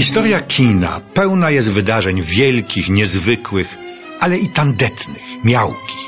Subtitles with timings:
[0.00, 3.78] Historia kina pełna jest wydarzeń wielkich, niezwykłych,
[4.20, 6.04] ale i tandetnych, miałkich.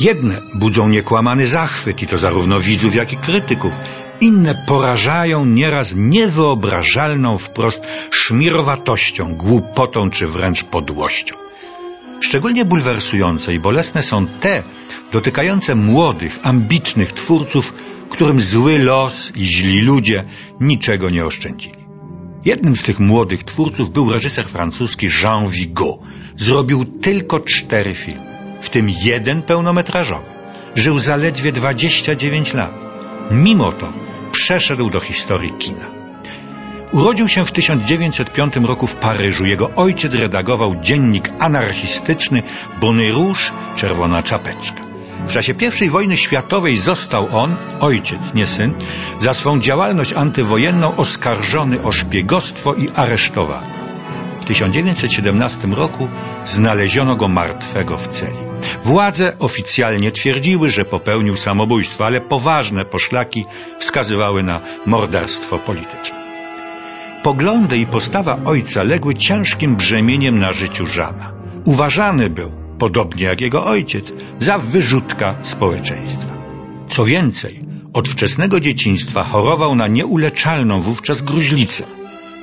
[0.00, 3.80] Jedne budzą niekłamany zachwyt i to zarówno widzów, jak i krytyków.
[4.20, 7.80] Inne porażają nieraz niewyobrażalną wprost
[8.10, 11.34] szmirowatością, głupotą czy wręcz podłością.
[12.20, 14.62] Szczególnie bulwersujące i bolesne są te
[15.12, 17.74] dotykające młodych, ambitnych twórców,
[18.10, 20.24] którym zły los i źli ludzie
[20.60, 21.77] niczego nie oszczędzili.
[22.44, 25.98] Jednym z tych młodych twórców był reżyser francuski Jean Vigo.
[26.36, 30.30] Zrobił tylko cztery filmy, w tym jeden pełnometrażowy.
[30.74, 32.72] Żył zaledwie 29 lat.
[33.30, 33.92] Mimo to
[34.32, 35.90] przeszedł do historii kina.
[36.92, 39.46] Urodził się w 1905 roku w Paryżu.
[39.46, 42.42] Jego ojciec redagował dziennik anarchistyczny
[42.80, 44.82] Bonnet Rouge, Czerwona Czapeczka.
[45.26, 45.54] W czasie
[45.86, 48.74] I wojny światowej został on, ojciec, nie syn,
[49.20, 53.66] za swą działalność antywojenną oskarżony o szpiegostwo i aresztowany.
[54.40, 56.08] W 1917 roku
[56.44, 58.48] znaleziono go martwego w celi.
[58.84, 63.44] Władze oficjalnie twierdziły, że popełnił samobójstwo, ale poważne poszlaki
[63.78, 66.16] wskazywały na morderstwo polityczne.
[67.22, 71.32] Poglądy i postawa ojca legły ciężkim brzemieniem na życiu Żana.
[71.64, 76.32] Uważany był, podobnie jak jego ojciec, za wyrzutka społeczeństwa.
[76.88, 77.60] Co więcej,
[77.92, 81.84] od wczesnego dzieciństwa chorował na nieuleczalną wówczas gruźlicę.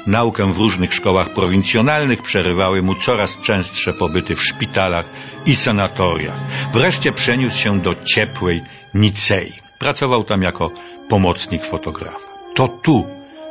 [0.07, 5.05] Naukę w różnych szkołach prowincjonalnych przerywały mu coraz częstsze pobyty w szpitalach
[5.45, 6.39] i sanatoriach.
[6.73, 8.61] Wreszcie przeniósł się do ciepłej
[8.93, 9.51] Nicei.
[9.79, 10.71] Pracował tam jako
[11.09, 12.29] pomocnik fotografa.
[12.55, 13.05] To tu,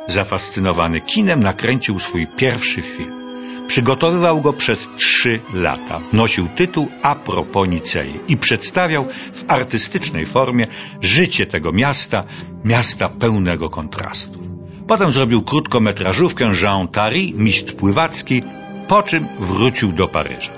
[0.07, 3.24] zafascynowany kinem, nakręcił swój pierwszy film.
[3.67, 6.01] Przygotowywał go przez trzy lata.
[6.13, 10.67] Nosił tytuł A propos Nicei i przedstawiał w artystycznej formie
[11.01, 12.23] życie tego miasta,
[12.63, 14.41] miasta pełnego kontrastów.
[14.87, 18.41] Potem zrobił krótkometrażówkę Jean Tari, mistrz pływacki,
[18.87, 20.51] po czym wrócił do Paryża.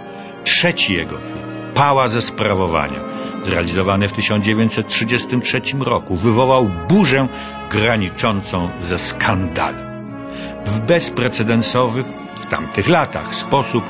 [0.43, 2.99] Trzeci jego film, Pała ze sprawowania,
[3.45, 7.27] zrealizowany w 1933 roku, wywołał burzę
[7.71, 9.96] graniczącą ze skandalem.
[10.65, 12.03] W bezprecedensowy
[12.35, 13.83] w tamtych latach sposób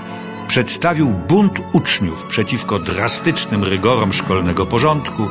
[0.47, 5.28] przedstawił bunt uczniów przeciwko drastycznym rygorom szkolnego porządku,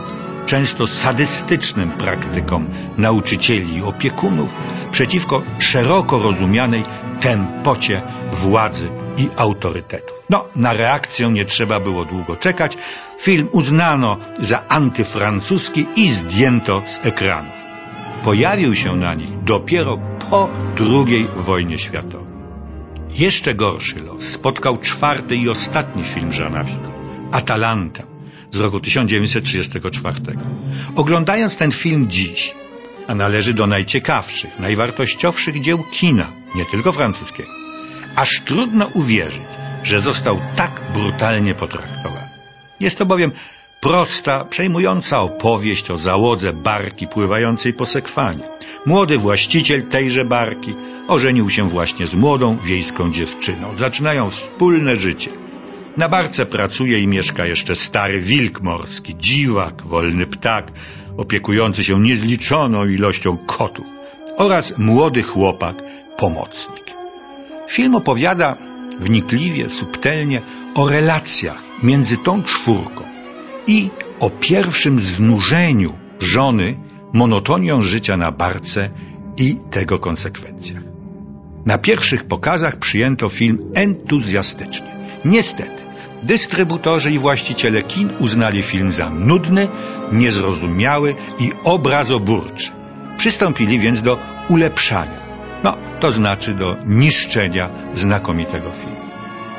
[0.46, 2.68] często sadystycznym praktykom
[2.98, 4.56] nauczycieli i opiekunów,
[4.90, 6.84] przeciwko szeroko rozumianej
[7.20, 8.02] tempocie
[8.32, 8.88] władzy
[9.18, 10.24] i autorytetów.
[10.30, 12.76] No, na reakcję nie trzeba było długo czekać.
[13.20, 17.75] Film uznano za antyfrancuski i zdjęto z ekranów.
[18.26, 19.98] Pojawił się na nich dopiero
[20.30, 20.48] po
[20.80, 22.34] II wojnie światowej.
[23.10, 26.92] Jeszcze gorszy los spotkał czwarty i ostatni film Vigo,
[27.32, 28.02] Atalanta
[28.50, 30.20] z roku 1934.
[30.96, 32.54] Oglądając ten film dziś,
[33.06, 37.50] a należy do najciekawszych, najwartościowszych dzieł kina, nie tylko francuskiego,
[38.16, 39.48] aż trudno uwierzyć,
[39.82, 42.28] że został tak brutalnie potraktowany.
[42.80, 43.32] Jest to bowiem
[43.80, 48.42] prosta, przejmująca opowieść o załodze barki pływającej po sekwanie.
[48.86, 50.74] Młody właściciel tejże barki
[51.08, 53.76] ożenił się właśnie z młodą wiejską dziewczyną.
[53.78, 55.30] Zaczynają wspólne życie.
[55.96, 60.72] Na barce pracuje i mieszka jeszcze stary wilk morski, dziwak, wolny ptak,
[61.16, 63.86] opiekujący się niezliczoną ilością kotów
[64.36, 65.76] oraz młody chłopak,
[66.16, 66.84] pomocnik.
[67.68, 68.56] Film opowiada
[68.98, 70.40] wnikliwie, subtelnie
[70.74, 73.15] o relacjach między tą czwórką
[73.66, 73.90] i
[74.20, 76.76] o pierwszym znużeniu żony
[77.12, 78.90] monotonią życia na barce
[79.36, 80.82] i tego konsekwencjach.
[81.66, 84.96] Na pierwszych pokazach przyjęto film entuzjastycznie.
[85.24, 85.82] Niestety,
[86.22, 89.68] dystrybutorzy i właściciele kin uznali film za nudny,
[90.12, 92.70] niezrozumiały i obrazoburczy.
[93.16, 94.18] Przystąpili więc do
[94.48, 95.20] ulepszania,
[95.64, 99.06] no to znaczy do niszczenia znakomitego filmu.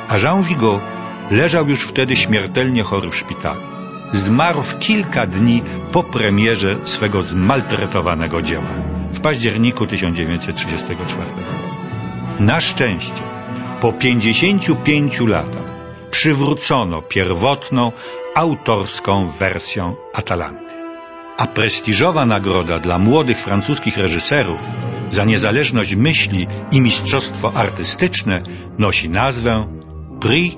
[0.09, 0.80] A Jean Vigo
[1.31, 3.62] leżał już wtedy śmiertelnie chory w szpitalu.
[4.12, 5.62] Zmarł w kilka dni
[5.92, 8.74] po premierze swego zmaltretowanego dzieła
[9.12, 11.39] w październiku 1934 roku.
[12.39, 13.21] Na szczęście
[13.81, 15.68] po 55 latach
[16.12, 17.92] przywrócono pierwotną,
[18.36, 20.68] autorską wersję Atalanty.
[21.38, 24.62] a prestiżowa nagroda dla młodych francuskich reżyserów
[25.09, 28.42] za niezależność myśli i mistrzostwo artystyczne
[28.77, 29.68] nosi nazwę
[30.19, 30.56] Prix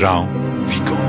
[0.00, 0.26] Jean
[0.66, 1.03] Vigo.